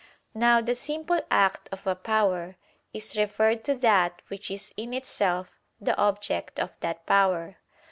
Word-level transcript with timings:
Now 0.33 0.61
the 0.61 0.73
simple 0.73 1.21
act 1.29 1.69
of 1.71 1.85
a 1.85 1.93
power 1.95 2.55
is 2.91 3.15
referred 3.15 3.63
to 3.65 3.75
that 3.75 4.23
which 4.29 4.49
is 4.49 4.73
in 4.75 4.95
itself 4.95 5.49
the 5.79 5.95
object 5.95 6.59
of 6.59 6.71
that 6.79 7.05
power. 7.05 7.57